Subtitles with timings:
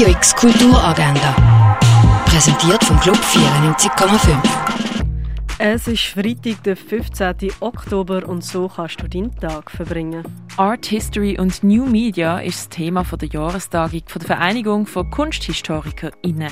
[0.00, 1.78] Radio X Kulturagenda.
[2.24, 4.34] Präsentiert vom Club 94,5.
[5.58, 7.50] Es ist Freitag, der 15.
[7.60, 10.24] Oktober und so kannst du deinen Tag verbringen.
[10.56, 16.50] Art History und New Media ist das Thema der Jahrestagung der Vereinigung von KunsthistorikerInnen.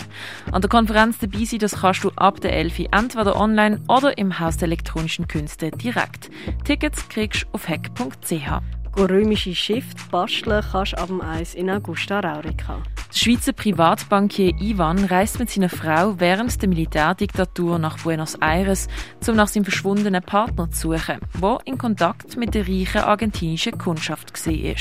[0.52, 4.38] An der Konferenz dabei sein, das kannst du ab der 11 entweder online oder im
[4.38, 6.28] Haus der elektronischen Künste direkt.
[6.64, 8.60] Tickets kriegst du auf hack.ch.
[8.98, 12.82] Römische Schiffe basteln kannst du ab dem 1 in Augusta Raurica.
[13.10, 18.86] Der Schweizer Privatbankier Ivan reist mit seiner Frau während der Militärdiktatur nach Buenos Aires,
[19.26, 24.34] um nach seinem verschwundenen Partner zu suchen, der in Kontakt mit der reichen argentinischen Kundschaft
[24.46, 24.74] war.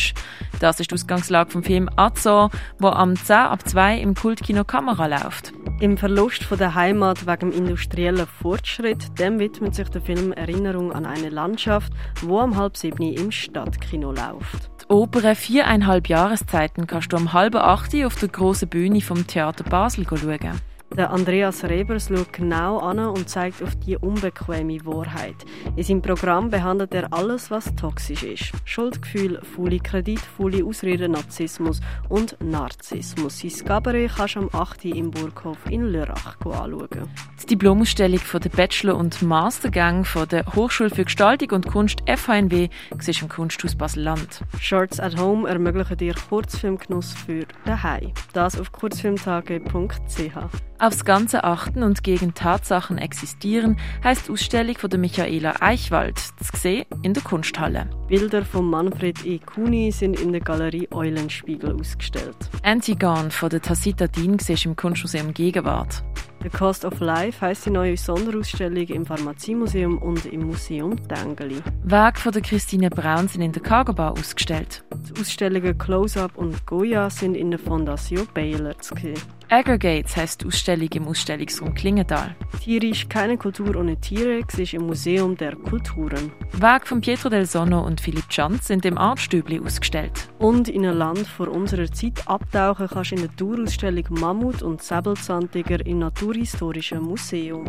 [0.59, 5.07] Das ist die Ausgangslage vom Film Azor, der am 10 ab 2 im Kultkino Kamera
[5.07, 5.53] läuft.
[5.79, 10.91] Im Verlust von der Heimat wegen dem industriellen Fortschritt, dem widmet sich der Film Erinnerung
[10.91, 14.71] an eine Landschaft, wo am halb sieben im Stadtkino läuft.
[14.81, 19.65] Die Oper «Viereinhalb Jahreszeiten» kannst du um halb acht auf der grossen Bühne vom Theater
[19.65, 20.59] Basel schauen.
[20.95, 25.35] Der Andreas Rebers schaut genau an und zeigt auf die unbequeme Wahrheit.
[25.75, 28.51] In seinem Programm behandelt er alles, was toxisch ist.
[28.65, 33.39] Schuldgefühl, faule Kredit, faule Ausreden, Narzissmus und Narzissmus.
[33.39, 34.85] Sein Gabaret kannst du am 8.
[34.85, 37.09] im Burghof in Lörrach anschauen.
[37.41, 42.69] Die Diplomausstellung von der Bachelor- und Mastergang von der Hochschule für Gestaltung und Kunst FHNW
[42.99, 44.41] siehst im Kunsthaus Basel-Land.
[44.59, 48.11] Shorts at Home ermöglichen dir Kurzfilmgenuss für daheim.
[48.33, 50.35] Das auf kurzfilmtage.ch.
[50.79, 56.57] Aufs Ganze achten und gegen Tatsachen existieren heißt die Ausstellung von der Michaela Eichwald, zu
[56.57, 57.87] sehen in der Kunsthalle.
[58.07, 59.39] Bilder von Manfred E.
[59.39, 62.35] Kuni sind in der Galerie Eulenspiegel ausgestellt.
[62.63, 66.03] Antigone von der Tacita Dean siehst im Kunstmuseum Gegenwart.
[66.43, 71.61] The Cost of Life heisst die neue Sonderausstellung im Pharmaziemuseum und im Museum Tengeli.
[71.83, 74.83] Werke von der Christine Braun sind in der Cargo Bar ausgestellt.
[74.93, 79.19] Die Ausstellungen Close-Up und Goya sind in der Fondation Baylor zu sehen.
[79.49, 82.35] Aggregates heisst die Ausstellung im Ausstellungsraum Klingenthal.
[82.61, 86.33] Tierisch keine Kultur ohne Tiere ist im Museum der Kulturen.
[86.51, 90.27] Werke von Pietro del Sonno und Philipp Schanz sind im Artstübli ausgestellt.
[90.39, 94.83] Und in ein Land vor unserer Zeit abtauchen kannst du in der Tourausstellung Mammut und
[94.83, 97.63] Säbelzahntiger im Naturhistorischen Museum.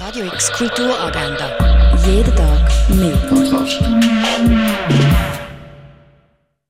[0.00, 1.50] Radio X Kulturagenda.
[2.06, 3.14] Jeden Tag mehr.